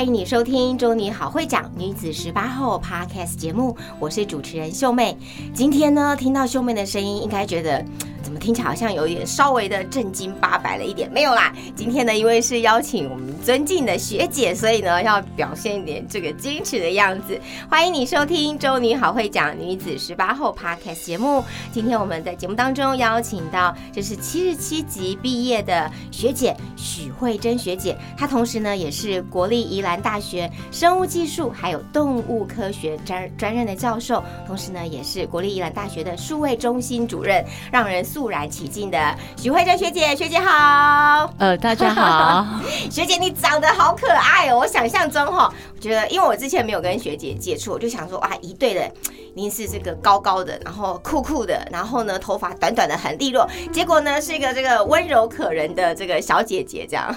[0.00, 5.14] 欢迎你收听《中女好会讲女子十八后》Podcast 节目，我是主持人秀妹。
[5.52, 7.84] 今天呢，听到秀妹的声音，应该觉得。
[8.30, 11.10] 怎么听起来好像有点稍微的正经八百了一点？
[11.10, 17.36] 没有啦，今天呢，因为是邀请我们尊敬的学姐，所以呢，要表现一点这个矜持的样子。
[17.68, 21.42] 欢迎你收听《周女好会讲女子十八后》Podcast 节目。
[21.72, 38.19] 今天我们在节目当中邀请到，这是七十七级毕业的学姐许慧珍学姐，她同时呢也是国立宜兰大学生物技术还有动物科学专专任的教授，同时呢也是国立宜兰大学的数位中心主任，让人肃。
[38.20, 38.98] 肃然起敬的
[39.34, 41.32] 许慧珍学姐，学姐好。
[41.38, 44.58] 呃，大家好， 学姐你长得好可爱哦。
[44.58, 48.86] 我想象中哈，我觉得因为我之前没有跟学姐接触，我就想说哇，一对的
[49.34, 57.16] 一定是这个高高的，然后酷酷的，然后呢头发短短的很利落，结果呢是一个这个温柔可人的这个小姐姐这样。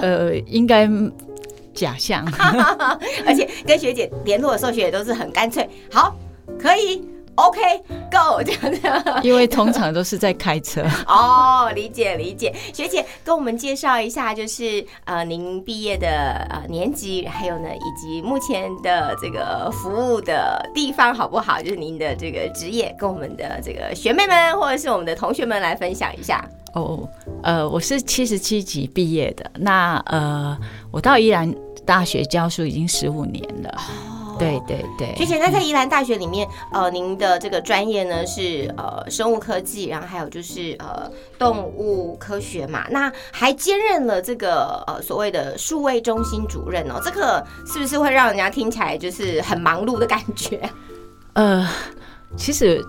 [0.00, 0.88] 呃， 应该
[1.74, 2.24] 假象，
[3.26, 6.14] 而且跟学姐联络的时候，学姐都是很干脆，好，
[6.62, 7.04] 可以。
[7.38, 10.82] OK，Go 这样子，因为通常都是在开车。
[11.06, 12.52] 哦，理解理解。
[12.74, 16.08] 学姐跟我们介绍一下，就是呃，您毕业的
[16.50, 21.62] 呃年级，还有呢，以及目前的这个服务的地方好不好？
[21.62, 26.44] 就是您的这个职业，跟我们的这个学妹们或者是我们的同学们来分享一下。
[26.74, 27.08] 哦，
[27.44, 30.58] 呃，我是七十七级毕业的，那呃，
[30.90, 31.54] 我到宜兰
[31.86, 33.80] 大学教书已经十五年了。
[34.38, 50.60] 对对对，学姐，那在宜兰大学里面，呃，您的这个专业呢是呃生物科技，然后还有就是呃动物科学嘛，那还兼任了这个呃所谓的数位中心主任哦，这个是不是会让人家听起来就是很忙碌的感觉？
[51.34, 51.68] 呃，
[52.36, 52.84] 其实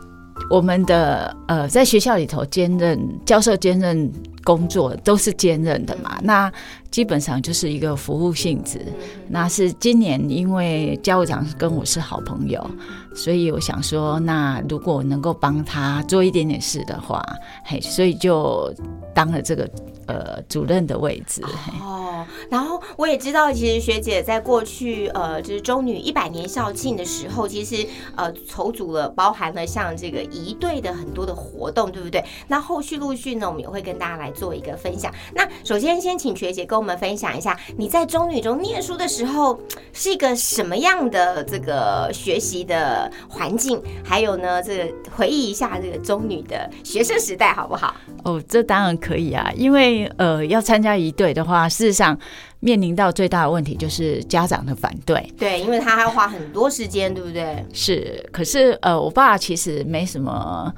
[0.50, 4.12] 我们的呃在学校里头兼任教授兼任
[4.44, 6.52] 工作都是兼任的嘛，那。
[6.92, 8.82] 基本上就是一个服务性质。
[9.28, 12.68] 那是今年因为教务长跟我是好朋友，
[13.14, 17.24] 所以我想说，那如果能够帮他做一点点事的话，
[17.64, 18.74] 嘿，所以就
[19.14, 19.70] 当了这个
[20.10, 21.44] 呃主任的位置。
[21.82, 32.24] 哦，然后我也知道，其实学姐在过去呃就是中女一百年校庆的时候，其实呃筹组了包含了像这个一队的很多的活动，对不对？
[32.48, 35.14] 那后续陆续呢，我们也会跟大家来做一个分享。
[35.36, 39.60] 那首先先请学姐跟我们分享一下，你在中女中念书的时候
[39.94, 43.80] 是一个什么样的这个学习的环境？
[44.04, 47.94] 还有呢，这个回忆一下这个中女的学生时代好不好？
[48.24, 52.18] 哦，这当然可以啊，因为呃，要参加一队的话，事实上
[52.60, 55.34] 面临到最大的问题就是家长的反对。
[55.38, 57.66] 对，因为他还要花很多时间，对不对？
[57.74, 60.74] 是，可是呃，我爸其实没什么。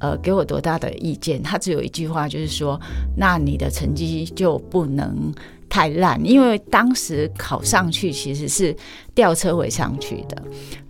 [0.00, 1.42] 呃，给我多大的意见？
[1.42, 2.78] 他只有一句话，就是说，
[3.16, 5.32] 那你的成绩就不能
[5.66, 8.76] 太烂，因为当时考上去其实是
[9.14, 10.42] 吊车尾上去的，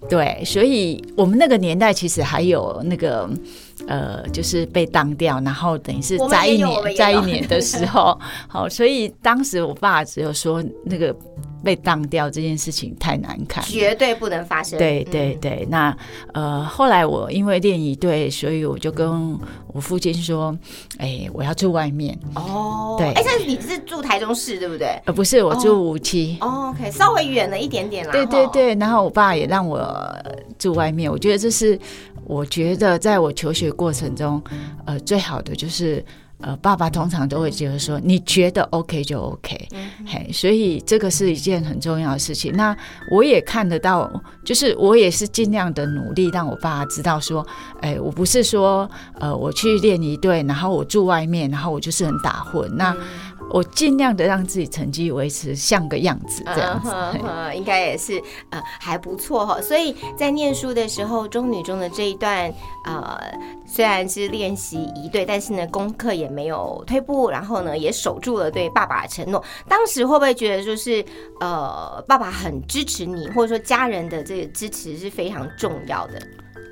[0.08, 3.30] 对，所以我们那个年代其实还有那个
[3.86, 8.18] 呃，就是被当掉，然后等于是在一年在一年的时候，
[8.48, 11.14] 好，所以当时我爸只有说那个。
[11.64, 14.78] 被当掉这件事情太难看，绝对不能发生。
[14.78, 15.96] 对对对，那
[16.34, 19.34] 呃，后来我因为练一队，所以我就跟
[19.68, 20.54] 我父亲说
[21.00, 24.88] ：“哎，我要住外面。”哦，对，哎，但是你是住台中市对不对？
[25.06, 26.37] 呃，不是，我住五期。
[26.40, 28.12] OK，稍微远了一点点啦。
[28.12, 29.82] 对对对，然后我爸也让我
[30.58, 31.10] 住外面。
[31.10, 31.81] 我觉得这是
[32.26, 34.43] 我觉得在我求学过程中，
[34.85, 36.05] 呃，最好的就是。
[36.41, 39.69] 呃，爸爸通常都会觉得说，你觉得 OK 就 OK，
[40.05, 42.53] 嘿，所以这个是一件很重要的事情。
[42.53, 42.76] 那
[43.11, 44.11] 我也看得到，
[44.44, 47.47] 就是我也是尽量的努力，让我爸知道说，
[47.81, 48.91] 哎，我不是说，
[49.21, 52.69] 呃，我去练一队，然后我住外面，然后我就是很打混。
[52.76, 52.94] 那
[53.50, 56.91] 我尽量的让自己成绩维持像个样子，这样子，
[57.55, 58.20] 应该也是
[58.50, 59.61] 呃还不错哈。
[59.61, 62.52] 所以在念书的时候，中女中的这一段，
[62.85, 63.20] 呃，
[63.64, 69.43] 虽然是练习一对，但是呢，功课也没有退步，然后呢，也守住了对爸爸的承诺。
[69.69, 71.05] 当时会不会觉得就是
[71.40, 76.20] 呃，爸爸很支持你，或者说家人的这个支持是非常重要的？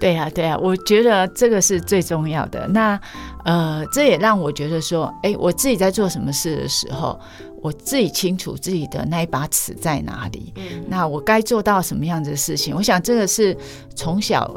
[0.02, 2.66] 对呀、对呀、我觉得这个是最重要的。
[2.66, 3.00] 那
[3.44, 7.16] 呃，这也让我觉得说，哎，我自己在做什么事的时候，
[7.62, 10.52] 我自己清楚自己的那一把尺在哪里。
[10.56, 12.74] 嗯那我该做到什么样子的事情？
[12.74, 13.56] 我想这个是
[13.94, 14.52] 从小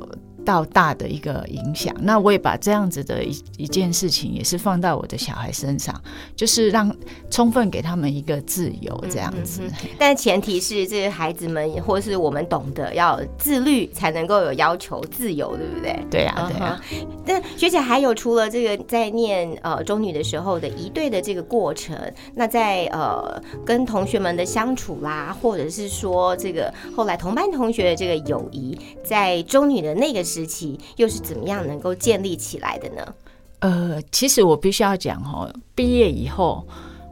[0.46, 1.94] 到大的一个影响。
[2.00, 6.00] 那我也把这样子的一一件事情，也是放到我的小孩身上，
[6.36, 6.96] 就是让
[7.30, 9.64] 充分给他们一个自由，这样子。
[9.64, 16.00] 嗯但前提是这个孩子们或是我们懂得要自律，才能够有要求自由，对不对？
[16.12, 21.98] 对呀、对呀、嗯哼那学姐还有除了这个在念呃中女的时候的一对的这个过程，
[22.36, 33.14] 那在呃跟同学们的相处啦，或者是说这个后来同班同学的这个友谊，在中女的那个时期又是怎么样能够建立起来的呢？
[33.60, 36.66] 呃，其实我必须要讲哦，毕业以后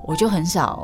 [0.07, 0.83] 我就很少，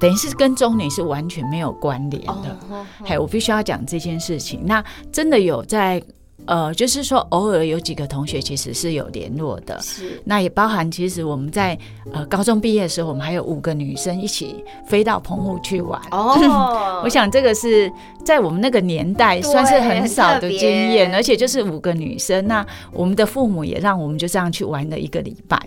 [0.00, 2.58] 等于是跟中年是完全没有关联的。
[3.04, 4.60] 还有，我必须要讲这件事情。
[4.66, 6.02] 那真的有在
[6.48, 9.78] 呃，就是说偶尔有几个同学其实是有联络的。
[9.82, 11.78] 是那也包含，其实我们在
[12.10, 16.00] 呃高中毕业的时候，我们还有五个女生一起飞到澎湖去玩。
[16.10, 17.92] 哦我想这个是
[18.24, 25.60] 在我们那个年代算是很少的经验，而且就是五个女生，那我们的父母也让我们就这样去玩了一个礼拜。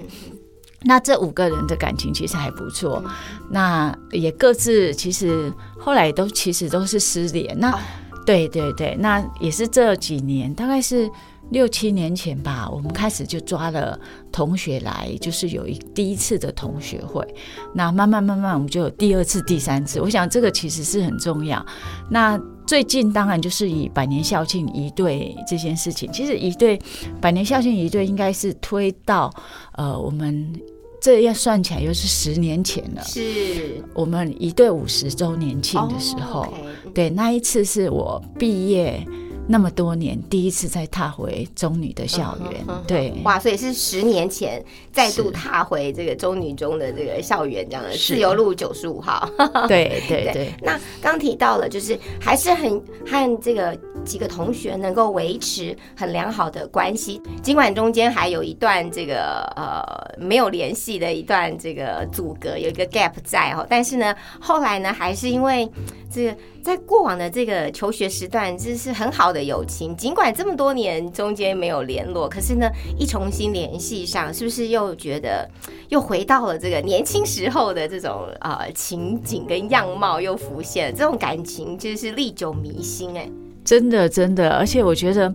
[0.83, 3.03] 那这五个人的感情其实还不错，
[3.51, 7.55] 那也各自其实后来都其实都是失联。
[7.59, 7.79] 那哦
[8.25, 11.09] 对对对，那也是这几年，大概是
[11.49, 13.99] 六七年前吧，我们开始就抓了
[14.31, 17.25] 同学来，就是有一第一次的同学会。
[17.73, 19.99] 那慢慢慢慢，我们就有第二次、第三次。
[19.99, 21.65] 我想这个其实是很重要。
[22.09, 26.79] 那最近当然就是以百年校庆一队这件事情，其实一队
[27.19, 29.33] 百年校庆一队应该是推到
[29.73, 30.53] 呃我们。
[31.01, 33.03] 这要算起来又是十年前了。
[33.03, 33.83] 是。
[33.93, 36.53] 我们一对五十周年庆的时候，
[36.93, 39.05] 对，那一次是我毕业
[39.47, 44.63] 那么多年第一次再踏回中女的校园，嗯哼对，哇，所以是十年前
[44.93, 48.13] 再度踏回这个中女中的这个校园，这样的是。
[48.13, 49.27] 自由路九十五号。
[49.67, 59.83] 对对 对，那刚提到了，就是还是很和这个几个同学能够维持很良好的关系，尽管中间还有一段这个呃
[60.17, 65.69] 没有联系的一段这个阻隔，有一个 gap 在哦，但是呢，后来呢，还是因为
[66.11, 75.49] 这个在过往的这个求学时段，这是很好的友情，尽管这么多年中间没有联络，可是呢，一重新联系上，是不是又觉得
[75.89, 83.29] 又回到了这个年轻时候的这种呃情景跟样貌又浮现了，这种感情就是历久弥新哎、
[83.71, 85.33] 真的真的，而且我觉得。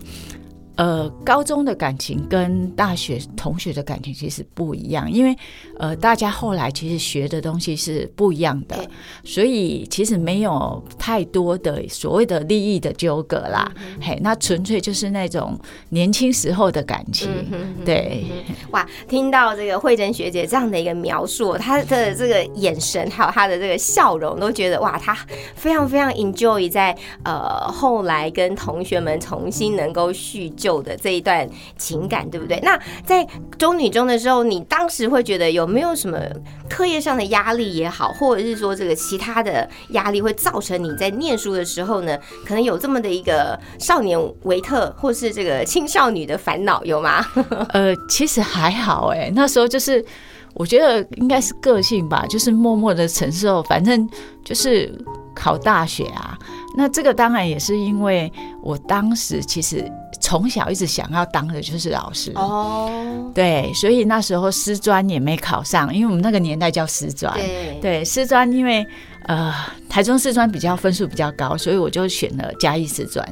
[0.77, 5.35] 呃，高中的感情跟大学同学的感情其实不一样，因为
[5.79, 8.87] 呃，大家后来其实学的东西是不一样的对，
[9.23, 13.71] 所以其实没有太多的所谓的利益的纠葛啦。
[13.99, 15.59] 嘿，那纯粹就是那种
[15.89, 17.27] 年轻时候的感情。
[17.83, 18.23] 对，
[18.69, 25.17] 哇，听到这个慧珍学姐这样的一个描述，她的这个眼神还有她的这个笑容，都觉得哇，她
[25.55, 31.47] 非常非常 enjoy 在呃后来跟同学们重新能够叙旧的这一段
[31.77, 32.59] 情感，对不对？
[32.61, 33.25] 那在
[33.57, 36.19] 中女中的时候，你当时会觉得有没有什么
[36.69, 47.25] 课业上的压力也好，或者是说这个其他的压力会造成你在念书的时候呢，可能有这么的一个少年维特或是这个青少女的烦恼，有吗？
[47.71, 50.03] 呃，其实还好哎，那时候就是
[50.53, 54.09] 我觉得应该是个性吧，就是默默的承受，反正
[54.43, 54.91] 就是
[55.35, 56.37] 考大学啊。
[56.75, 59.83] 那这个当然也是因为我当时其实
[60.19, 62.31] 从小一直想要当的就是老师。
[62.35, 67.33] 哦，对，所以那时候师专也没考上，因为我们那个年代叫师专。
[67.33, 68.85] 对对，师专因为
[69.25, 69.53] 呃
[69.89, 73.25] 台中师专比较分数比较高，所以我就选了嘉义师专。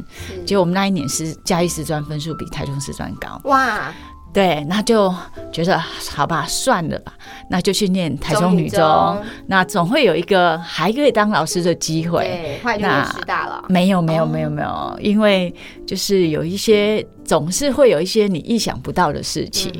[0.45, 3.93] 结果我们那一年是嘉义师专分数比台中师专高，哇，
[4.33, 5.13] 对，那就
[5.49, 7.13] 觉得好吧，算了吧，
[7.49, 12.23] 那就去念台中女中，那总会有一个还可以当老师的机会。
[12.23, 13.63] 对，后来就念那师大了。
[13.69, 15.53] 没有，没有，哦没有，没有，因为
[15.85, 19.71] 就是有一些总是会有一些你意想不到的事情，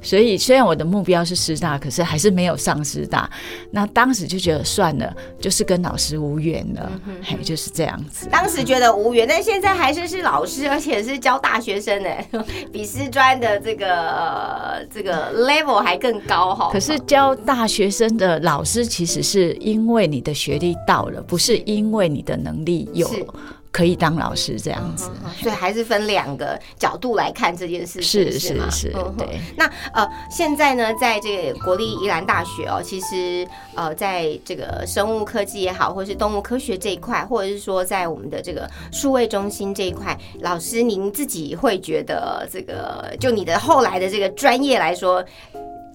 [0.00, 3.28] 所以虽然我的目标是师大，可是还是没有上师大。
[3.70, 8.28] 那当时就觉得算了，就是跟老师无缘了，嗯嘿，就是这样子。
[8.30, 12.08] 当时觉得无缘，但现在还是是老师，而且是教大学生呢，
[12.72, 16.68] 比师专的这个、呃、这个 level 还更高哈。
[16.72, 23.24] 可是教大学生的老师，其实是因为你的学历到了，不是因为你的能力有是
[23.70, 25.10] 可以当老师这样子。
[25.24, 33.46] 嗯所以还是分两个角度来看这件事情，是是是对那呃，现在呢，在这个国立宜兰大学哦，其实
[33.76, 45.24] 呃，在这个生物科技也好，或是动物科学这一块，或者是说在我们的这个数位中心这一块，老师您自己会觉得这个，就你的后来的这个专业来说。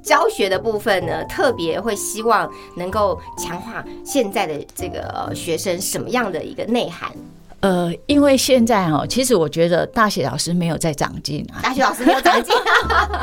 [0.04, 7.10] 教学的部分呢，特别会希望能够强化现在的这个呃学生什么样的一个内涵？
[7.64, 12.54] 呃，因为现在哦，其实我觉得大学老师没有在长进啊，大学老师没有长进，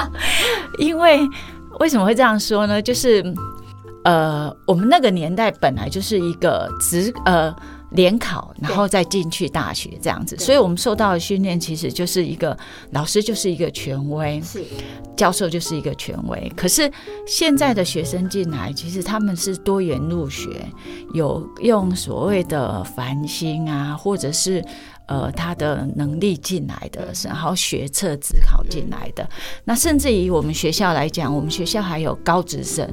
[0.81, 1.21] 因为
[1.79, 2.81] 为什么会这样说呢？
[2.81, 3.23] 就是
[4.03, 7.55] 呃，我们那个年代本来就是一个职呃
[7.91, 12.57] 联考，然后再进去大学这样子，所以我们受到的训练其实就是一个
[12.93, 14.65] 老师就是一个权威，是。
[15.17, 16.51] 教授就是一个权威。
[16.57, 16.91] 可是
[17.27, 20.49] 现在的学生进来，其实他们是多元入学，
[21.13, 24.65] 有用所谓的繁星啊，或者是
[25.11, 29.29] 呃他的能力进来的，然后学测自考进来的。
[29.65, 32.89] 那甚至于我们学校来讲，我们学校还有高职生，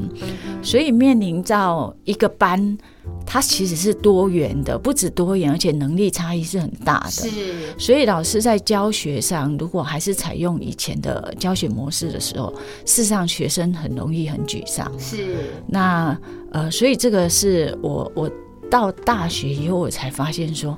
[0.64, 2.78] 所以面临到一个班。
[3.26, 7.12] 它其实是多元的，不止多元，而且能力差异是很大的。
[7.12, 7.30] 是
[7.78, 12.54] 所以老师在教学上，如果还是采用以前的教学模式的时候，
[12.86, 14.92] 事实上学生很容易很沮丧。
[15.00, 16.18] 是，那
[16.52, 18.30] 呃，所以这个是我我
[18.70, 20.78] 到大学以后我才发现说，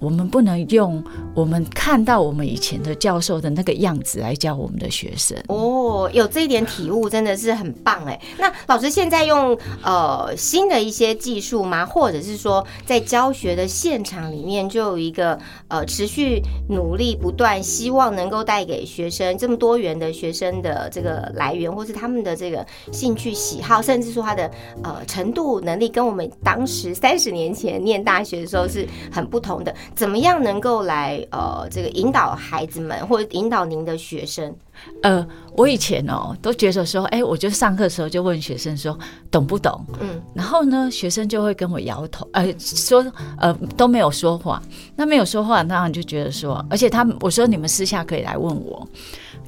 [0.00, 1.02] 我们不能用
[1.34, 5.36] 我们看到我们以前的教授的那个样子来教我们的学生。
[5.48, 8.18] 哦，有这一点体悟真的是很棒哎。
[8.38, 11.84] 那老师现在用呃新的一些技术吗？
[11.84, 15.38] 或者是说在教学的现场里面就有一个
[15.68, 24.50] 呃持续努力不断，希望能够带给学生这么多元的学生的这个来源，或是他们的这个兴趣喜好，甚至说他的
[24.82, 29.74] 呃程度能力，跟我们当时三十年前念大学的时候是很不同的。
[29.94, 34.54] 怎么样能够来呃这个引导孩子们，或者引导您的学生？
[35.02, 35.26] 呃，
[35.58, 38.98] 我以前哦都觉得说，哎、我就上课的时候就问学生说
[39.30, 43.04] 懂不懂，嗯，然后呢，学生就会跟我摇头，呃，说
[43.38, 44.62] 呃都没有说话。
[44.96, 48.88] 那没有说话，当然就觉得说，而且他们我说你们私下可以来问我，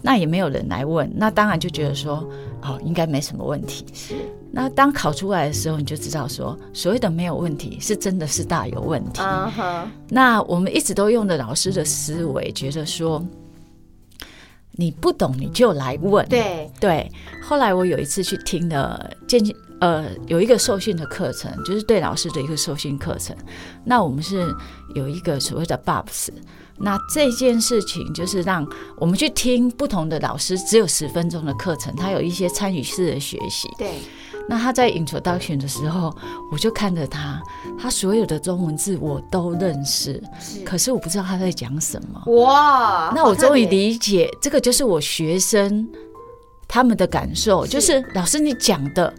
[0.02, 2.28] 那也没有人来问，那当然就觉得说，
[2.60, 3.86] 哦，应该没什么问题。
[3.94, 4.14] 是
[4.50, 9.22] 那当考出来的时候，你就知道说，所谓的没有问题，是真的是大有问题。
[10.08, 13.24] 那我们一直都用的老师的思维，觉得说，
[14.72, 16.26] 你不懂你就来问。
[16.28, 17.10] 对，对，
[17.42, 23.34] 后来我有一次去听了渐渐呃有一个受训的课程，就是对老师的一个受训课程。
[23.84, 24.54] 那我们是
[24.94, 26.28] 有一个所谓的 BUBS，
[26.82, 33.68] 那这件事情就是让我们去听不同的老师，只有十分钟的课程，他有一些参与式的学习。
[33.78, 34.00] 对，
[34.48, 36.14] 那他在 introduction 的时候，
[36.50, 37.40] 我就看着他，
[37.78, 42.32] 他所有的中文字我都认识，是可是我不知道他在讲什么。
[42.34, 45.88] 哇，那我终于理解，这个就是我学生
[46.66, 49.14] 他们的感受，是就是老师你讲的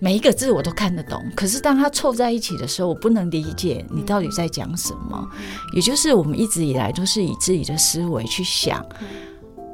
[0.00, 5.28] 每一个字我都看得懂，可是当他凑在一起的时候，我不能理解你到底在讲什么。
[5.74, 8.84] 也就是我们一直以来都是以自己的思维去想。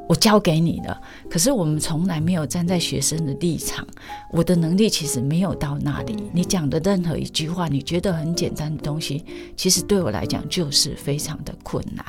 [0.09, 0.99] 我教给你的，
[1.29, 3.87] 可是我们从来没有站在学生的立场。
[4.33, 6.17] 我的能力其实没有到那里。
[6.33, 9.23] 你讲的任何一句话，你觉得很简单的东西，
[9.55, 12.07] 其实对我来讲就是非常的困难。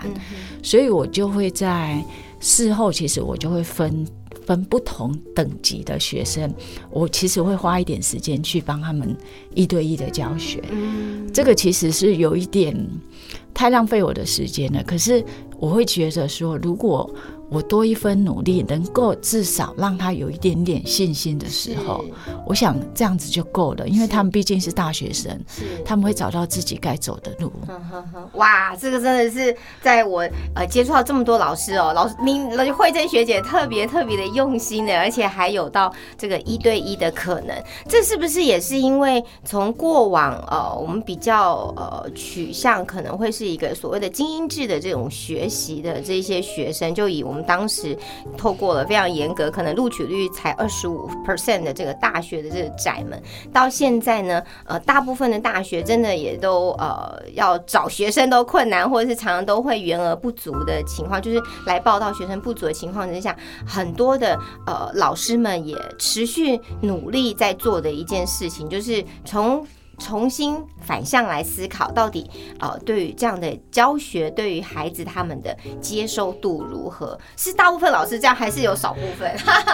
[0.64, 2.02] 所以我就会在
[2.40, 4.08] 事后，其实我就会分
[4.50, 6.52] 分不同等级的学生，
[6.90, 9.16] 我其实会花一点时间去帮他们
[9.54, 10.60] 一对一的教学。
[10.72, 12.76] 嗯，这个其实是有一点
[13.54, 14.82] 太浪费我的时间了。
[14.82, 15.24] 可是
[15.60, 17.08] 我会觉得说，如果
[17.50, 22.06] 我多一分努力，能够至少让他有一点点信心的时候，
[22.46, 23.88] 我想这样子就够了。
[23.88, 25.64] 因为他们毕竟是大学生，是。
[25.84, 27.52] 他们会找到自己该走的路。
[28.34, 37.56] 哇，这个真的是在我呃接触到这么多老师哦，老师您慧珍学姐特别特别的用心的，而且还有到这个一对一的可能，
[37.88, 47.98] 这是不是也是因为从过往呃我们比较呃取向可能会是一个所谓的精英制的这种学习的这些学生，就以我们当时
[48.38, 69.66] 透过了非常严格，可能录取率才二十五 percent 的这个大学的这个窄门，到现在呢，呃，大部分的大学真的也都呃要找学生都困难，或者是常常都会员额不足的情况，就是来报到学生不足的情况之下，很多的呃老师们也持续努力在做的一件事情，就是从
[70.00, 72.30] 重新反向来思考，到底
[72.60, 77.20] 呃对于这样的教学，对于孩子他们的接受度如何？
[77.38, 79.30] 是大部分老师这样，还是有少部分？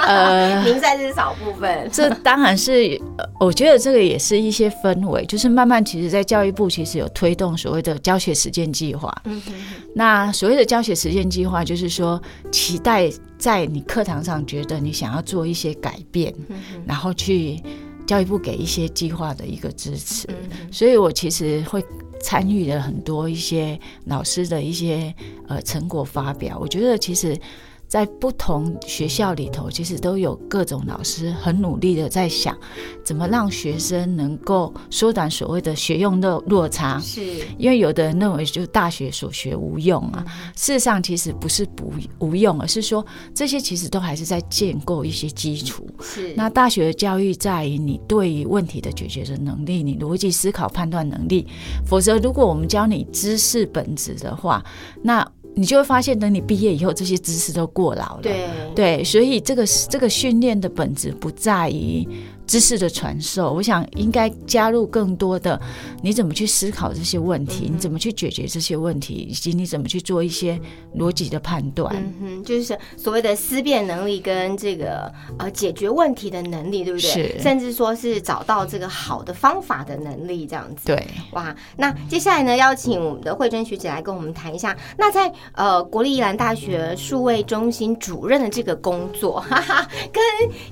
[0.07, 1.89] 呃， 您在是少部分。
[1.91, 9.13] 这当然是，呃我觉得这个也是一些氛围，就是慢慢其实，在教育部其实有推动所谓的教学实践计划。
[9.25, 9.53] 嗯哼
[9.93, 17.61] 那所谓的教学实践计划，就是说期待在你课堂上觉得你想要做一些改变，嗯然后去
[18.05, 20.27] 教育部给一些计划的一个支持。
[20.71, 21.83] 所以我其实会
[22.21, 25.13] 参与了很多一些老师的一些
[25.47, 26.57] 呃成果发表。
[26.59, 27.39] 我觉得其实。
[27.87, 32.57] 在不同学校里头，其实都有各种老师很努力的在想，
[33.03, 36.99] 怎么让学生能够缩短所谓的学用落落差。
[36.99, 37.21] 是
[37.57, 40.25] 因为有的人认为就大学所学无用啊，
[40.55, 45.87] 事实上其实不是不无用，而是说这些其实都还是在建构一些基础。
[46.01, 51.47] 是那大学的教育在于你对于问题的解决的能力，你逻辑思考判断能力。
[51.85, 54.63] 否则，如果我们教你知识本质的话，
[55.01, 58.19] 那你就会发现，等你毕业以后，这些知识都过劳了。
[58.21, 62.07] 对对，所以这个这个训练的本质不在于
[62.47, 65.59] 知识的传授，我想应该加入更多的
[66.01, 70.59] 你怎么去思考这些问题，你怎么去解决这些问题，以及你怎么去做一些
[70.97, 71.93] 逻辑的判断。
[71.95, 77.09] 嗯哼，就是所谓的思辨能力跟这个呃解决问题的能力，对不对？
[77.09, 80.85] 是甚至说是找到这个好的方法的能力，这样子。
[80.85, 90.23] 对，哇，那接下来呢，邀请我们的慧珍学姐来跟我们谈一下，那在呃国立宜兰大学数位中心主任的这个工作，哈哈，跟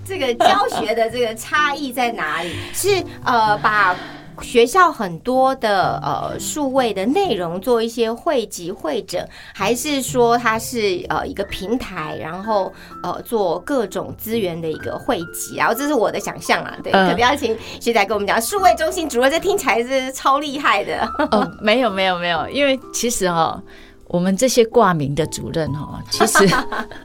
[0.05, 2.51] 这个教学的这个差异在哪里？
[2.73, 3.95] 是呃把。
[4.41, 23.61] 学校很多的呃数位的内容做一些汇集会诊，还是说它是呃一个平台，然后呃做各种资源的一个汇集，然后这是我的想象啊，对，嗯可能要请学仔跟我们讲，数位中心主任这听起来是超厉害的，哦，没有没有没有，因为其实哦，
[24.07, 26.49] 我们这些挂名的主任哦，其实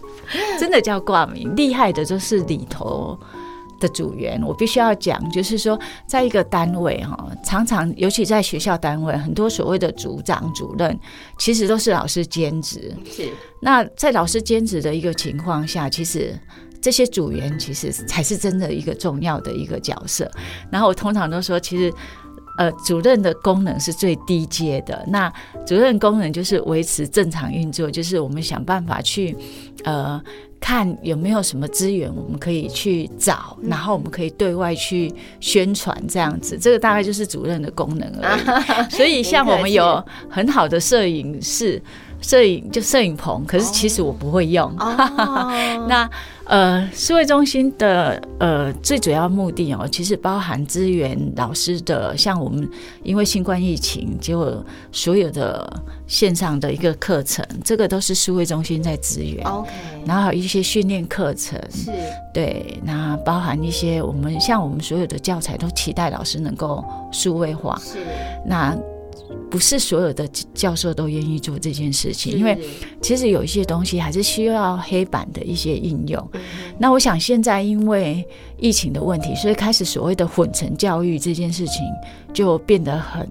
[0.58, 3.16] 真的叫挂名，厉害的就是里头。
[3.80, 10.98] 的组员，我必须要讲，就是说，在一个单位哈，常常尤其在学校单位，很多所谓的组长、主任，
[11.38, 12.94] 其实都是老师兼职。
[13.04, 13.28] 是
[13.60, 16.38] 那在老师兼职的一个情况下，其实
[16.80, 20.30] 这些组员其实才是真的一个重要的一个角色。
[20.70, 21.92] 然后我通常都说，其实。
[22.58, 25.02] 呃，主任的功能是最低阶的。
[25.06, 25.32] 那
[25.64, 29.36] 主任功能就是维持正常运作，就是我们想办法去，
[29.84, 30.20] 呃，
[30.58, 36.58] 看有没有什么资源我们可以去找，然后我们可以对外去宣传这样子。
[36.58, 38.90] 这个大概就是主任的功能而已。
[38.90, 41.80] 所以， 像我们有很好的摄影室。
[42.20, 44.68] 摄影就摄影棚，可是其实我不会用。
[44.76, 45.48] 哦，
[45.88, 46.10] 那
[46.48, 52.66] 呃，数位中心的呃最主要目的哦，其实包含资源老师的，像我们
[53.02, 55.70] 因为新冠疫情，结果所有的
[56.06, 59.46] 线上的一个课程，这个都是数位中心在支援。
[59.46, 59.70] OK，
[60.06, 61.90] 然后还有一些训练课程，是
[62.32, 66.82] 对，那包含一些我们像我们所有的教材都期待老师能够
[67.12, 67.78] 数位化。
[67.84, 67.98] 是，
[68.46, 68.74] 那
[69.50, 72.58] 不是所有的教授都愿意做这件事情，因为
[73.00, 76.30] 其实有一些东西还是需要黑板的一些应用。
[76.34, 76.40] 嗯
[76.80, 78.24] 那我想现在因为
[78.56, 81.82] 疫情的问题，所以开始所谓的混成教育这件事情
[82.32, 83.28] 就变得很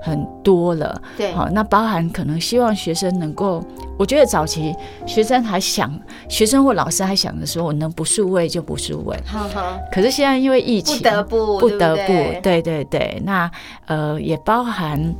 [0.00, 1.02] 很多了。
[1.16, 3.60] 对，好，那包含可能希望学生能够，
[3.98, 4.72] 我觉得早期
[5.04, 5.92] 学生还想，
[6.28, 9.16] 学生或老师还想着说，我能不数位就不数位。
[9.90, 13.50] 可是现在因为疫情不情，得不，不得不，对对对对，那
[13.86, 15.12] 呃也包含，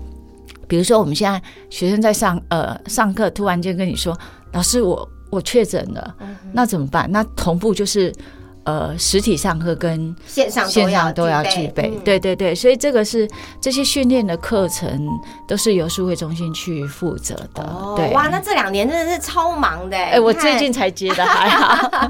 [0.71, 4.17] 比如说我们现在学生在上呃上课，突然间跟你说，
[4.53, 7.11] 老师我我确诊了，嗯那怎么办？
[7.11, 8.13] 那同步就是
[8.71, 13.29] 呃实体上课跟线上线上都要具备，嗯对对对，所以这个是
[13.61, 15.09] 这些训练的课程
[15.49, 18.09] 都是由数位中心去负责的，哦对。
[18.13, 20.13] 哇，那这两年真的是超忙的哎！
[20.13, 22.09] 哎，我最近才接的， 还好。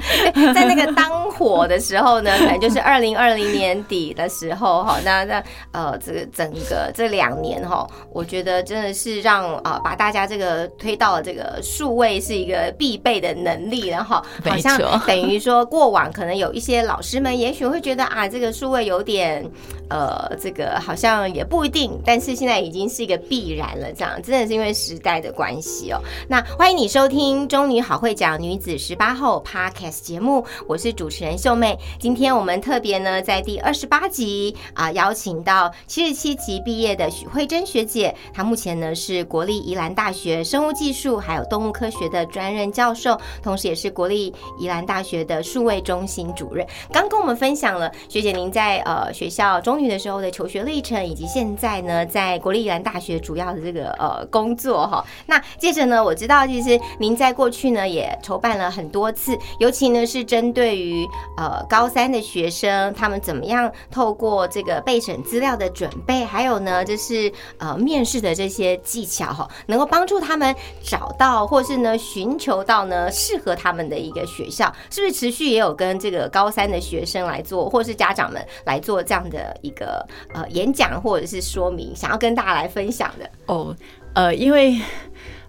[0.53, 4.99] 在那个当火的时候呢，可能就是二零二零年底的时候哈。
[5.03, 19.49] 那那呃，这个整个这两年哈，我觉得真的是让啊、把大家这个推到了这个数位是一个必备的能力，然后好没像等于说过往可能有一些老师们也许会觉得啊，这个数位有点
[19.89, 25.99] 呃，这个好像也不一定，但是现在已经是一个必然了，这样真的是因为时代的关系哦。
[26.29, 31.77] 那欢迎你收听《中女好会讲女子十八后》Podcast 节目，我是主持人秀妹。
[31.99, 55.05] 今天我们特别呢，在第二十八集啊、邀请到七十七级毕业的许慧珍学姐，她目前呢是国立宜兰大学生物技术还有动物科学的专任教授，同时也是国立宜兰大学的数位中心主任，刚跟我们分享了学姐您在呃学校中女的时候的求学历程，以及现在呢在国立宜兰大学主要的这个呃工作哈。
[55.27, 83.29] 那接着呢，我知道其实您在过去呢也筹办了很多次，尤其呢是针对于呃高三的学生，他们怎么样透过这个备审资料的准备，还有呢就是呃面试的这些技巧哈，能够帮助他们找到或是呢寻求到呢适合他们的一个学校，是不是持续也有跟这个高三的学生来做，或是家长们来做这样的一个呃演讲或者是说明，想要跟大家来分享的？
[83.47, 83.75] 哦，
[84.13, 84.79] 呃，因为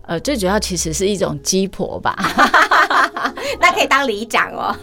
[0.02, 2.16] 呃，最主要其实是一种鸡婆吧。
[3.60, 4.74] 那可以当里长哦，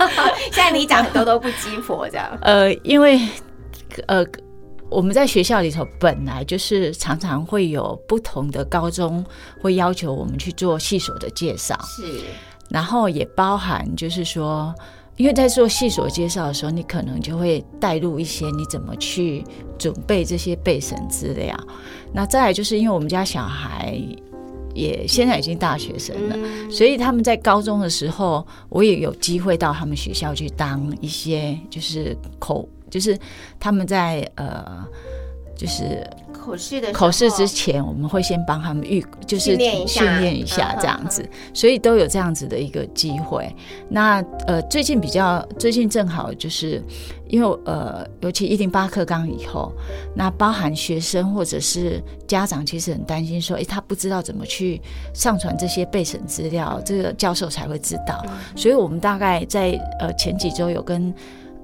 [0.52, 2.25] 现在里长很多都不鸡婆这样。
[2.41, 3.19] 呃，因为
[4.08, 4.25] 呃，
[4.89, 9.23] 我们在学校里头本来就是常常会有不同的高中
[9.62, 12.21] 会要求我们去做系所的介绍，是，
[12.69, 14.73] 然后也包含就是说，
[15.19, 19.43] 因为在做细所介绍的时候，你可能就会带入一些你怎么去
[19.77, 21.53] 准备这些备审资料。
[22.13, 24.01] 那再来就是因为我们家小孩
[24.73, 33.19] 也现在已经大学生了，嗯所以他们在高中的时候，我也有机会到他们学校去当一些就是口，就是
[33.60, 34.88] 他们在呃。
[35.60, 43.54] 就是口试的口试之前，我们会先帮他们预，就是训练一下训练一下嗯这样子，所以都有这样子的一个机会。
[43.89, 46.82] 那呃，最近比较最近正好就是
[47.28, 49.74] 因为呃，尤其一零八课纲以后，
[50.15, 54.82] 那包含学生或者是家长，其实很担心说，诶，他不知道怎么去
[55.13, 58.24] 上传这些备审资料，这个教授才会知道。
[58.56, 61.13] 所以我们大概在呃前几周有跟。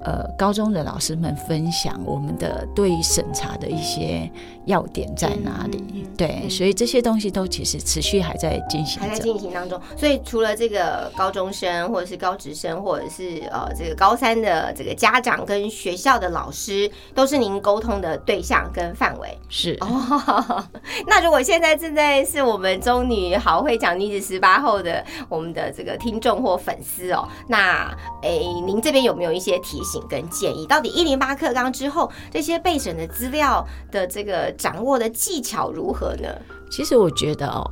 [0.05, 4.31] 呃，高中的老师们分享我们的对于审查的一些
[4.65, 9.19] 要点在哪里，嗯嗯嗯对，嗯所以这些东西都其实持续还在进行还在。
[9.19, 19.37] 进行当中，所以除了这个高中生，或者是高职生，或者是呃这个高三的这个家长跟学校的老师，都是您沟通的对象跟范围。
[19.49, 20.63] 是，哦，
[21.07, 30.65] 那如果现在正在是我们中女好会讲女子十八后的我们的这个听众或粉丝哦，那诶，您这边有没有一些提醒跟建议？
[30.67, 36.27] 到底一零八课纲之后这些备审的资料的这个掌握的技巧如何呢？
[36.71, 37.69] 其实我觉得哦，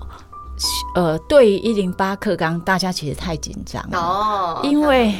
[0.95, 5.13] 呃，对于一零八课纲，大家其实太紧张了，哦，因为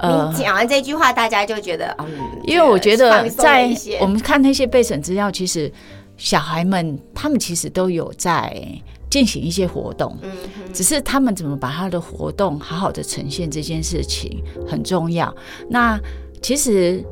[0.00, 2.06] 呃你，讲完这句话，大家就觉得，嗯，
[2.44, 5.72] 因为我觉得在我们看那些备审资料，其实
[6.16, 8.60] 小孩们他们其实都有在
[9.08, 10.30] 进行一些活动，嗯
[10.74, 15.34] 只是他们怎么把他的活动好好的呈现这件事情很重要。
[15.70, 15.98] 那
[16.42, 17.02] 其实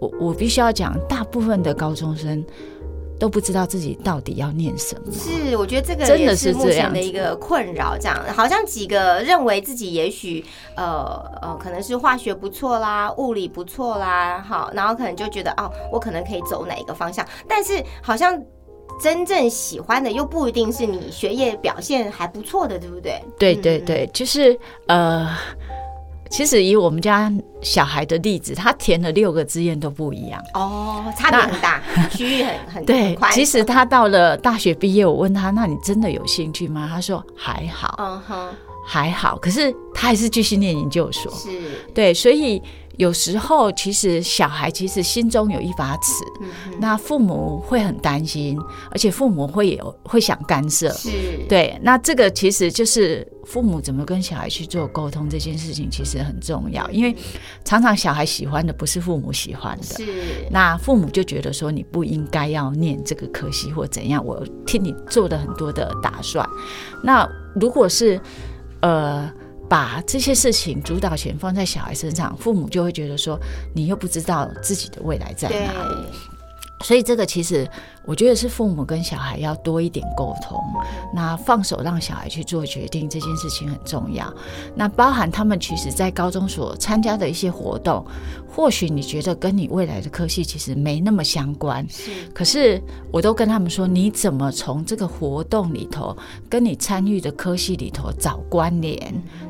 [0.00, 2.44] 我我必须要讲，大部分的高中生
[3.22, 5.12] 都不知道自己到底要念什么。
[5.12, 18.36] 是，我觉得这个真的也是目前的一个困扰，这样好像几个认为自己也许呃呃可能是化学不错啦，物理不错啦，好，然后可能就觉得哦，我可能可以走哪一个方向，但是好像
[19.00, 23.22] 真正喜欢的又不一定是你学业表现还不错的，对不对？
[23.38, 24.58] 对对对，就是
[24.88, 25.28] 呃，
[26.32, 30.42] 其实以我们家小孩的例子，他填了六个志愿都不一样。
[30.54, 38.48] 哦，差别很大， 区域很很对很，宽即使他到了大学毕业，我问他：“那你真的有兴趣吗？”他说：“还好，嗯哼，
[38.86, 41.30] 还好。”可是他还是继续念研究所。
[41.34, 41.50] 是，
[41.94, 42.62] 对，所以
[42.98, 48.58] 有时候其实小孩其实心中有一把尺，嗯，那父母会很担心，
[48.90, 50.90] 而且父母会有会想干涉。
[50.90, 51.10] 是，
[51.48, 57.16] 对，那这个其实就是父母怎么跟小孩去做沟通这件事情，其实很重要，因为
[57.64, 59.84] 常常小孩喜欢的不是父母喜欢的。
[59.84, 60.04] 是，
[60.50, 66.46] 那父母就觉得说你不应该要念这个科系或怎样，我替你做了很多的打算。
[67.02, 68.20] 那如果是
[68.80, 69.30] 呃
[69.72, 73.40] 把这些事情主导权放在小孩身上，父母就会觉得说
[73.74, 75.96] 你又不知道自己的未来在，哪里。
[76.82, 77.66] 所以这个其实
[78.04, 80.60] 我觉得是父母跟小孩要多一点沟通，
[81.14, 84.32] 那放手让小孩去做决定这件事情很重要。
[84.74, 88.04] 那包含他们其实在高中所参加的一些活动，
[88.52, 96.16] 或许你觉得跟你未来的科系其实没那么相关，是，可是我都跟他们说，你怎么从这个活动里头
[96.50, 98.98] 跟你参与的科系里头找关联，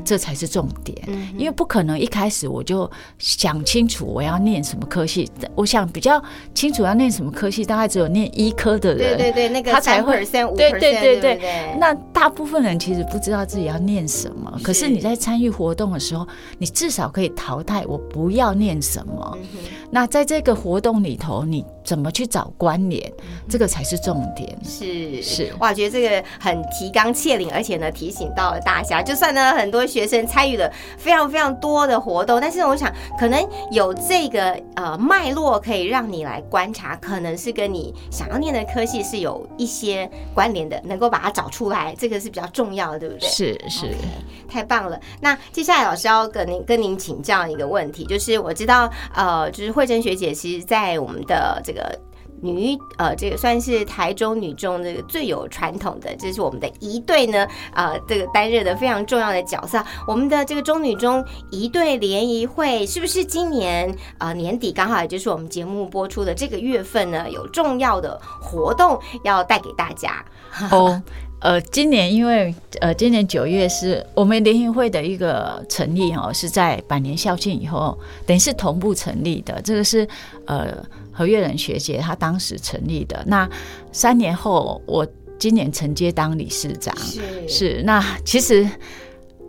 [0.04, 1.02] 这才是重点。
[1.06, 2.88] 嗯因为不可能一开始我就
[3.18, 6.22] 想清楚我要念什么科系，我想比较
[6.54, 11.76] 清楚要念什什么科系，大概只有念医科的人，对对对，那个他才会对对对对对？
[11.78, 16.26] 那大部分人其实不知道自己要念什么，可是是你在参与活动的时候，
[16.58, 19.38] 你至少可以淘汰我不要念什么。
[19.40, 19.58] 嗯
[19.94, 23.12] 那在这个活动里头，你怎么去找关联，
[23.46, 24.56] 这个才是重点。
[24.64, 29.02] 是是哇，觉得这个很提纲挈领，而且呢提醒到了大家。
[29.02, 43.28] 就算呢很多学生参与了非常非常多的活动，但是我想可能有这个呃脉络可以让你来观察，可能是跟你想要念的科系是有一些关联的，能够把它找出来，这个是比较重要的，对不对？
[43.28, 43.94] 是是
[44.48, 44.98] 太棒了。
[45.20, 51.98] 那接下来老师要跟您跟您请教一个问题，就是我知道呃，就是慧珍学姐，其实在我们的这个。
[52.42, 59.82] 女呃，这个算是台中女中这个最有传统的，这是我们的一队呢，呃，这个担任的非常重要的角色。
[60.06, 70.24] 我们的这个中女中一队联谊会，是不是今年呃年底刚好也就是我们节目播出的这个月份呢，有重要的活动要带给大家？
[70.70, 71.00] 哦。
[71.44, 79.60] 呃，今年因为呃，今年九月是我们联谊会的一个成立哦，是在百年校庆以后，等于是同步成立的。
[79.62, 80.06] 这个是
[80.46, 80.68] 呃
[81.12, 83.22] 何月仁学姐她当时成立的。
[83.26, 83.48] 那
[83.92, 85.06] 三年后，我
[85.38, 86.96] 今年承接当理事长。
[86.96, 88.68] 是是，那其实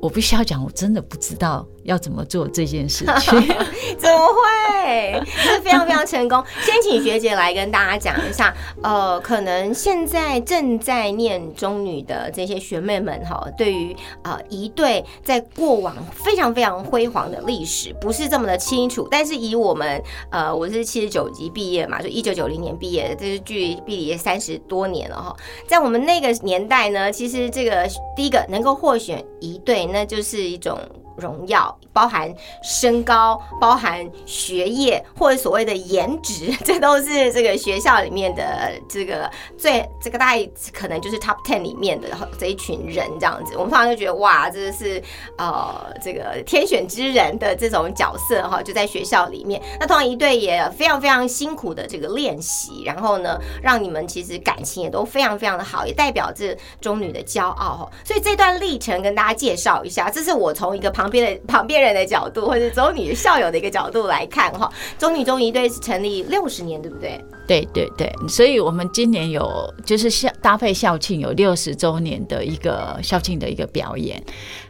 [0.01, 3.39] 我必须要讲，我真的不知道要怎么做这件事情。
[3.97, 5.21] 怎么会？
[5.43, 6.43] 这非常非常成功。
[6.61, 25.35] 先请学姐来跟大家讲一下，呃，可能现在正在念中女的这些学妹们哈，对于呃一队在过往非常非常辉煌的历史不是这么的清楚，但是以我们呃，我是七十九级毕业嘛，就一九九零年毕业的，这是距离毕业三十多年了哈。
[25.67, 30.77] 在我们那个年代呢，其实这个第一个能够获选一队，那就是一种。
[31.15, 42.07] 荣耀包含身高，包含学业或者所谓的颜值，这都是这个学校里面的这个最这个大概可能就是 top ten 里面的
[42.39, 43.53] 这一群人这样子。
[43.55, 45.01] 我们通常就觉得哇，这是
[45.37, 49.61] 呃这个天选之人的这种角色哈，就在学校里面。
[49.79, 57.91] 那通常一队也非常非常辛苦的这个练习，然后呢，让你们其实感情也都非常非常的好，也代表这中女的骄傲哈。
[58.03, 64.71] 所以这段历程跟大家介绍一下，这是我从一个旁边的旁边人的角度，或者中女校友的一个角度来看哈。
[64.97, 67.23] 中女中一队是成立六十年，对不对？
[67.47, 74.23] 对对对，所以我们今年有就是校搭配校庆有六十周年的一个校庆的一个表演。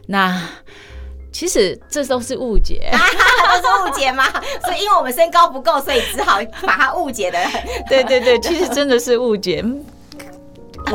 [0.06, 0.42] 那
[1.32, 4.24] 其实这都是误解， 都是误解吗？
[4.62, 7.38] 所以因为我们身高不够，所以只好把它误解的。
[7.88, 9.64] 对对对，其实真的是误解。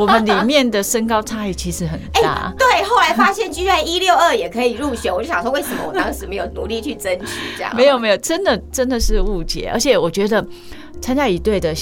[0.00, 2.52] 我们里面的身高差异其实很大。
[2.58, 7.54] 对，后来发现居然一六二也可以入选，我就想说，为什么我当时没有努力去争取？
[7.56, 9.68] 这样没有没有，真的真的是误解。
[9.72, 10.44] 而且我觉得
[11.02, 11.74] 参加一队的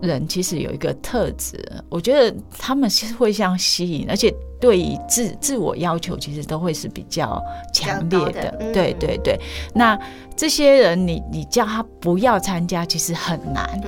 [0.00, 7.42] 人其实有一个特质，我觉得他们是会相吸引，而且对于自自我要求其实都会是比较
[7.72, 8.50] 强烈的。
[8.72, 9.38] 对对对，
[9.74, 9.98] 那
[10.36, 13.80] 这些人你你叫他不要参加，其实很难，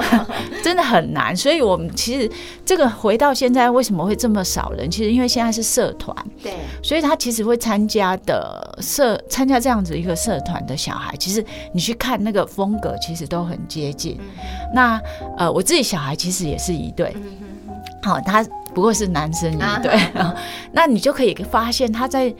[0.62, 1.34] 真的很难。
[1.36, 2.30] 所以我们其实
[2.64, 4.90] 这个回到现在为什么会这么少人？
[4.90, 14.18] 其实因为现在是社团，对，所以他其实会参加的社参加这样子一个社团的小孩，其实你去看那个风格，其实都很接近。
[14.74, 15.00] 那
[15.38, 17.22] 呃，我自己小孩其实也是一对，嗯
[18.04, 19.98] 好、他不过是男生一对，
[20.72, 22.34] 那你就可以发现他在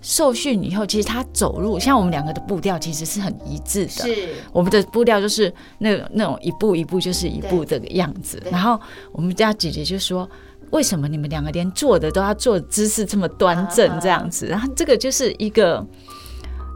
[0.00, 3.90] 受训以后，其实他走路像我们两个的步调其实是很一致的。
[3.90, 8.42] 是我们的步调就是那那种一步一步就是一步的样子。
[8.50, 8.80] 然后
[9.12, 10.26] 我们家姐姐就说
[10.70, 15.84] ：“为什么你们两个连坐的都要坐姿势这么端正这样子？”然后这个就是一个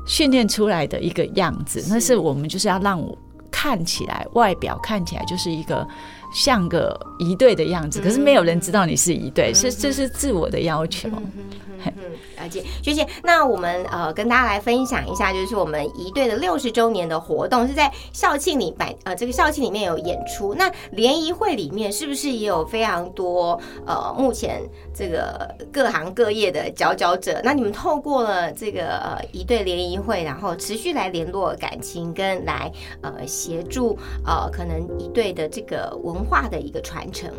[0.06, 3.16] 训练出来的一个样子，那是我们就是要让我
[3.54, 5.86] 看起来外表看起来就是一个
[6.32, 11.08] 像个一对的样子，可是没有人知道你是一对，是这是自我的要求。
[11.08, 11.93] 嗯，
[12.36, 13.06] 了解，学姐。
[13.22, 20.54] 那我们呃跟大家来分享一下，就是我们一队的六十周年的活动是在校庆里摆呃这个校庆里面有演出。
[20.54, 24.62] 那联谊会里面是不是也有非常多呃目前
[24.94, 27.40] 这个各行各业的佼佼者？
[27.44, 37.30] 那你们透过了这个呃一队联谊会，然后持续来联络感情，跟来呃协助呃可能一队的这个文化的一个传承。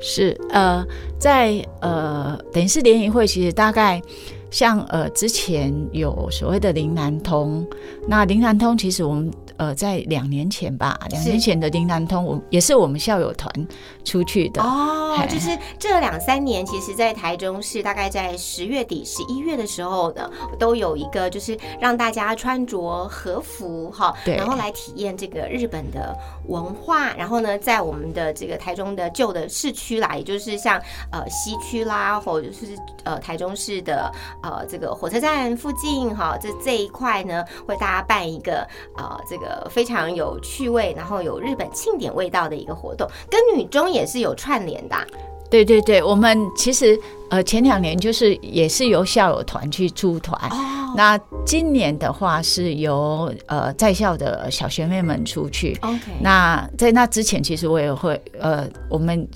[0.00, 0.86] 是呃，
[1.18, 4.00] 在呃，等于是联谊会，其实大概
[4.54, 7.66] 像呃之前有所谓的林南通，
[8.06, 13.52] 那林南通其实我们呃在两年前吧，两年前的林南通，我也是我们校友团
[14.04, 27.12] 出去的哦，就是这两三年，其实，在台中市大概在十月底、十一月的时候呢，都有一个就是让大家穿着和服哈，然后来体验这个日本的文化。
[27.14, 34.12] 然后呢，在我们的这个台中的旧的市区啦，也就是像呃西区啦，或者是呃台中市的
[34.44, 45.04] 呃这个火车站附近哈，这这一块呢，为大家办一个呃这个非常有趣味，然后有日本庆典味道的一个活动，跟女中也是有串联的啊、
[45.50, 46.98] 对对对，我们其实
[47.30, 50.94] 呃前两年就是也是由校友团去出团，哦。
[50.96, 55.76] 那今年的话是由呃在校的小学妹们出去。
[55.82, 59.28] ，OK，那在那之前，其实我也会呃，我们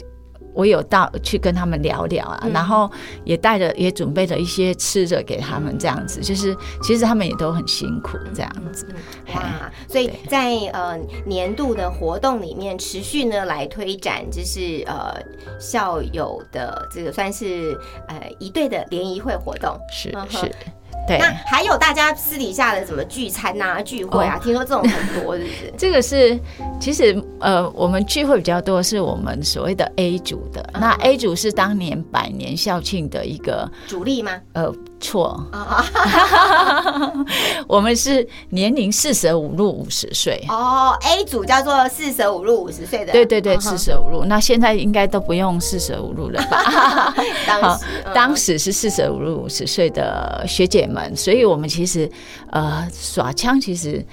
[0.55, 2.91] 我有到去跟他们聊聊啊，嗯然后
[3.25, 8.87] 也带着也准备了一些吃的给他们，这样子，就是其实他们也都很辛苦这样子。
[9.35, 15.15] 哇，所以在呃年度的活动里面，持续呢来推展，就是呃
[15.61, 19.79] 校友的这个算是呃一队的联谊会活动。
[19.93, 20.53] 是是，
[21.07, 21.19] 对。
[21.19, 25.73] 那还有大家私底下的什么聚餐啊、聚会啊，听说这种很多，是不是？
[25.79, 26.39] 这个是
[26.81, 30.69] 其实呃，我们聚会比较多，是我们所谓的 A 组的。
[30.75, 34.33] 那 A 组是当年百年校庆的一个主力吗？
[34.53, 35.85] 呃错，啊
[37.67, 40.45] 我们是年龄四舍五入五十岁。
[40.49, 44.25] 哦，A 组叫做四舍五入五十岁的，对对对，四舍五入。
[44.25, 47.15] 那现在应该都不用四舍五入了吧？
[47.47, 52.11] 当时嗯当时是四舍五入五十岁的学姐们，所以我们其实
[52.51, 54.05] 呃耍枪其实。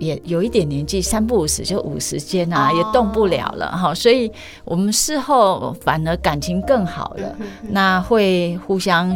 [0.00, 4.30] 也有一点年纪，三不五十就五十间啊，哦也动不了了哈，所以
[4.64, 9.12] 我们事后反而感情更好了，嗯那会互相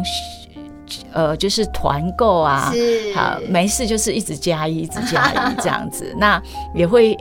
[1.13, 6.43] 呃就是团购啊，是好，没事就是一直加一，一直加一 这样子，那
[6.75, 7.17] 也会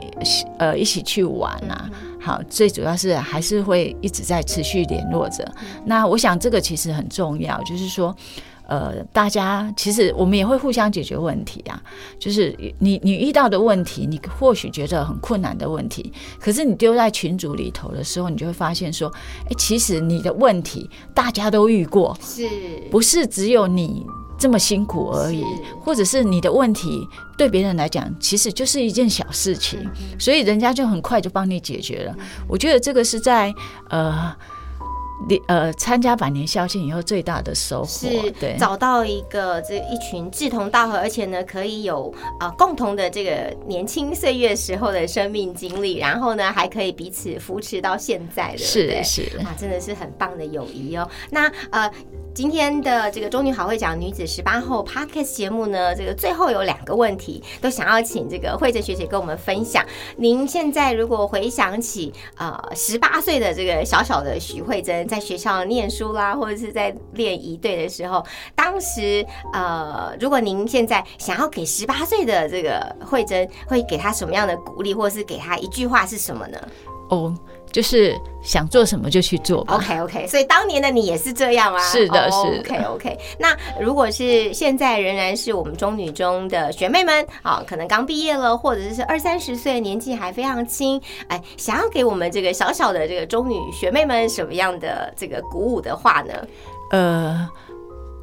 [0.58, 1.88] 呃一起去玩啊。
[2.20, 5.44] 好，最主要是还是会一直在持续联络着。
[5.84, 8.14] 那我想这个其实很重要，就是说。
[8.72, 11.78] 呃，大家其实我们也会互相解决问题啊。
[12.18, 19.12] 就是你你遇到的问题，你或许觉得很困难的问题，可是你丢在群组里头的时候，你就会发现说，
[19.44, 22.48] 哎、其实你的问题大家都遇过，是
[22.90, 24.06] 不是只有你
[24.38, 25.44] 这么辛苦而已，
[25.78, 27.06] 或者是你的问题
[27.36, 29.86] 对别人来讲其实就是一件小事情，
[30.18, 32.16] 所以人家就很快就帮你解决了。
[32.48, 33.54] 我觉得这个是在
[33.90, 34.34] 呃。
[35.28, 49.04] 你呃，参加百年校庆以后最大的收获，是对，找到一个这一群志同道合，而且呢可以有呃共同的这个年轻岁月时候的生命经历，然后呢还可以彼此扶持到现在，的是？
[49.04, 51.08] 是，啊，真的是很棒的友谊哦。
[51.30, 51.90] 那呃，
[52.34, 59.84] 今天的这个中女好会讲女子十八后 Podcast 节目呢，这个最后有两个问题，都想要请这个慧珍学姐跟我们分享。
[60.16, 69.22] 您现在如果回想起呃十八岁的这个小小的徐慧珍，在学校念书啦，或者是在练仪队的时候，当时
[69.52, 76.58] 呃，如果您现在想要给十八岁的这个慧珍，会给她什么样的鼓励，或者是给她一句话是什么呢？
[77.12, 77.34] 哦，
[77.70, 79.74] 就是想做什么就去做吧。
[79.74, 81.78] OK OK，所以当年的你也是这样啊？
[81.82, 90.98] 是的是的 OK OK，那如果是现在仍然是我们中女中的学妹们啊，可能刚毕业了，或者是二三十岁，年纪还非常轻，
[91.28, 96.32] 哎，想要给我们这个小小的这个中女学妹们什么样的这个鼓舞的话呢？
[96.92, 97.46] 呃，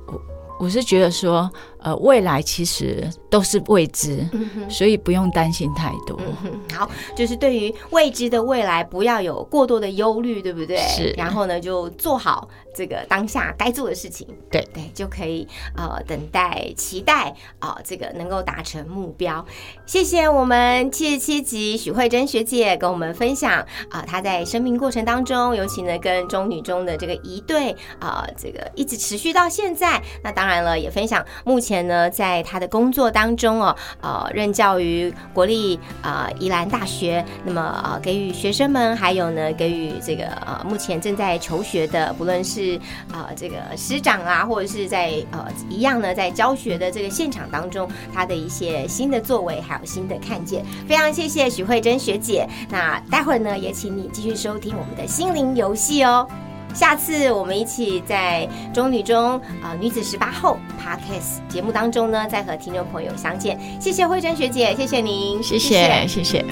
[0.07, 0.21] 我
[0.61, 1.47] 我是觉得说，
[1.81, 4.27] 呃，未来其实都是未知，
[4.69, 6.19] 所以不用担心太多。
[6.43, 10.77] 嗯，好，就是对于未知的未来，不要有过多的忧虑，对不对？
[10.77, 14.27] 是然后呢，就做好这个当下该做的事情。
[14.51, 19.45] 对对，就可以呃等待、期待啊、这个能够达成目标。
[19.85, 30.01] 谢谢我们七十七集许慧珍学姐跟我们分享啊、她在生命过程当中，尤其呢跟中女中的这个一对啊、这个一直持续到现在。
[30.23, 42.79] 那当然了，也分享目前前呢在他的工作当中哦，呃，任教于国立呃宜兰大学，那么呃给予学生们，还有呢给予这个呃目前正在求学的，不论是
[43.13, 50.65] 呃这个师长啊，或者是在呃一样呢在教学的这个现场当中，他的一些新的作为，还有新的看见。
[50.87, 56.27] 非常谢谢许慧珍学姐，那待会儿呢也请你继续收听我们的心灵游戏哦。
[56.73, 63.59] 下次我们一起在中女中呃女子十八后 Podcast 节目当中呢，再和听众朋友相见。
[63.79, 66.45] 谢谢慧珍学姐，谢谢您，谢谢，谢谢。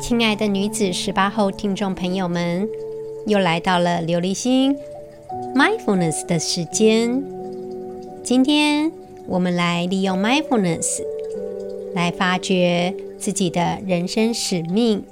[0.00, 2.66] 亲爱的女子十八后听众朋友们，
[3.26, 4.74] 又来到了琉璃心
[5.54, 7.22] mindfulness 的时间。
[8.24, 8.90] 今天
[9.26, 11.02] 我们来利用 mindfulness
[11.94, 15.04] 来发掘自己的人生使命，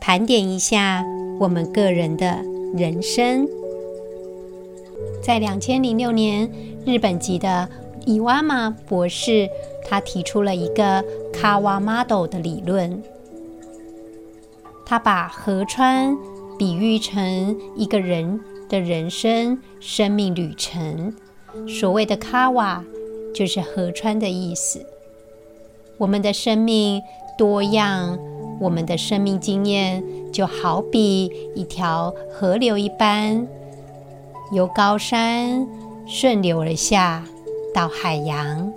[0.00, 1.04] 盘点一下
[1.40, 2.42] 我们个人的
[2.74, 3.48] 人生。
[5.22, 6.50] 在两千零六年，
[6.84, 7.68] 日本籍的
[8.04, 9.48] 伊瓦玛博士，
[9.84, 13.02] 他提出了一个 Kawa Model 的理论。
[14.84, 16.16] 他把河川
[16.58, 21.14] 比喻成一个人的人生生命旅程。
[21.66, 22.84] 所谓的卡瓦
[23.34, 24.84] 就是河川的意思。
[25.98, 27.02] 我们的生命
[27.36, 28.18] 多样，
[28.60, 33.46] 我们的生命经验就好比一条河流一般，
[34.52, 35.66] 由高山
[36.06, 37.24] 顺流而下
[37.74, 38.72] 到海洋，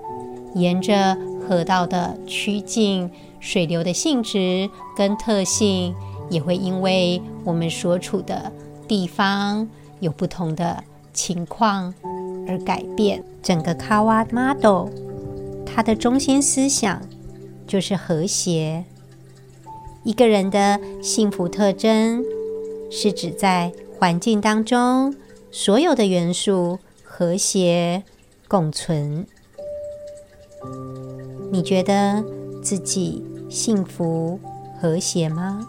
[0.54, 3.10] 沿着河道的曲径。
[3.40, 5.96] 水流的性质跟特性
[6.28, 8.52] 也会因为我们所处的
[8.88, 9.66] 地方
[10.00, 11.94] 有不同的情况
[12.48, 13.24] 而改变。
[13.44, 14.88] 整个卡瓦 model
[15.74, 17.02] 它的中心思想
[17.66, 18.86] 就是和谐。
[20.04, 22.24] 一个人的幸福特征
[22.90, 25.16] 是指在环境当中
[25.52, 28.04] 所有的元素和谐
[28.48, 29.26] 共存。
[31.52, 32.24] 你觉得？
[32.60, 34.38] 自己幸福
[34.78, 35.66] 和谐吗？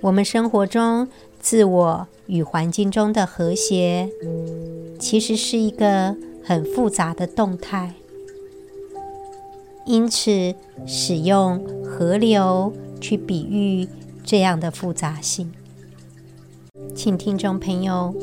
[0.00, 1.06] 我们生活中
[1.38, 4.08] 自我与环境中的和谐，
[4.98, 7.94] 其实是一个很复杂的动态。
[9.86, 10.54] 因此，
[10.86, 13.88] 使用河流去比喻
[14.24, 15.52] 这样的复杂性，
[16.94, 18.14] 请听众朋友，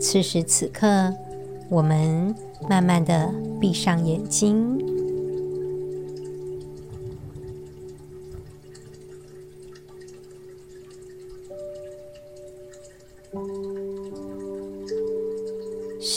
[0.00, 1.14] 此时此刻，
[1.68, 2.34] 我们。
[2.68, 4.78] 慢慢的闭上眼睛，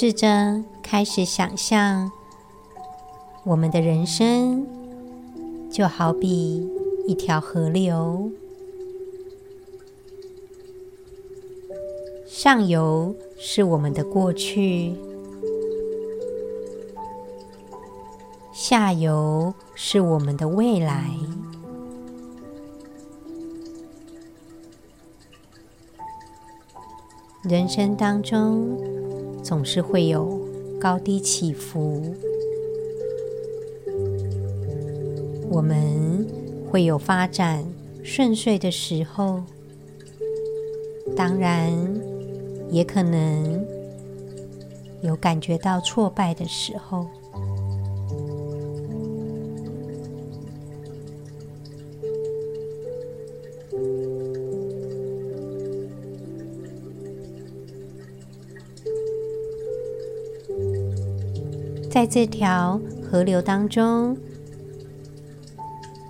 [0.03, 2.11] 试着开始想象，
[3.45, 4.67] 我们的人生
[5.71, 6.69] 就好比
[7.07, 8.29] 一条河流，
[12.27, 14.93] 上游是我们的过去。
[18.51, 21.11] 下游是我们的未来。
[27.43, 28.77] 人生当中
[29.43, 30.39] 总是会有
[30.79, 32.15] 高低起伏，
[35.49, 36.25] 我们
[36.71, 37.63] 会有发展
[38.03, 39.43] 顺遂的时候，
[41.15, 41.71] 当然
[42.71, 43.63] 也可能
[45.01, 47.05] 有感觉到挫败的时候。
[61.93, 64.17] 在这条河流当中，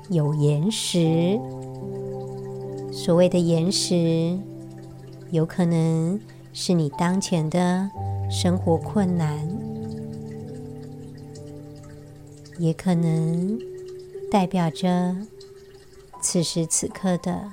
[0.08, 1.38] 有岩石。
[2.90, 4.40] 所谓的岩石，
[5.32, 6.18] 有可能
[6.54, 7.90] 是你当前的
[8.32, 9.38] 生活困难，
[12.58, 13.60] 也可能
[14.32, 15.14] 代表着
[16.22, 17.44] 此时此刻的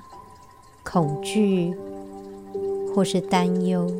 [0.85, 1.75] 恐惧
[2.95, 3.93] 或是担忧。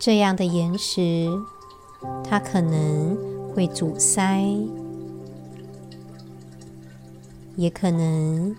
[0.00, 1.28] 这样的岩石，
[2.24, 3.14] 它可能
[3.54, 4.42] 会阻塞，
[7.54, 8.56] 也可能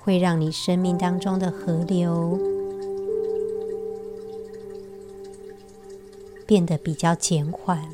[0.00, 2.36] 会让你生命当中的河流
[6.44, 7.88] 变得比较减缓。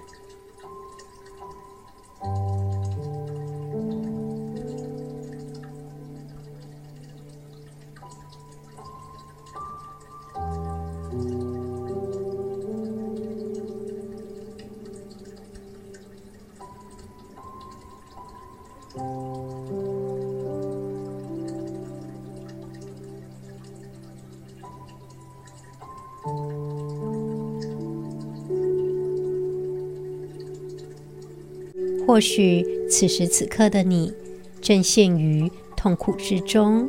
[32.06, 34.12] 或许此时此刻的你
[34.60, 36.88] 正陷于痛苦之中，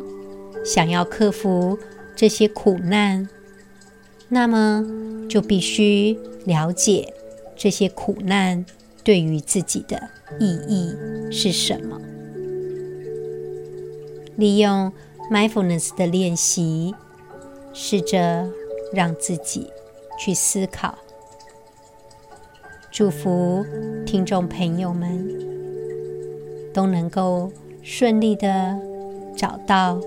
[0.63, 1.77] 想要克服
[2.15, 3.27] 这些苦难，
[4.29, 4.85] 那么
[5.29, 7.13] 就必须了解
[7.55, 8.65] 这些苦难
[9.03, 10.09] 对于自己的
[10.39, 10.95] 意义
[11.31, 11.99] 是什么。
[14.35, 14.91] 利用
[15.31, 16.93] mindfulness 的练习，
[17.73, 18.49] 试着
[18.93, 19.71] 让自己
[20.19, 20.97] 去思考。
[22.91, 23.65] 祝福
[24.05, 25.27] 听众朋友们
[26.71, 27.51] 都能够
[27.81, 28.79] 顺利的
[29.35, 29.99] 找到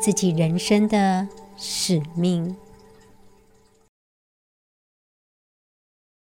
[0.00, 2.56] 自己人生的使命。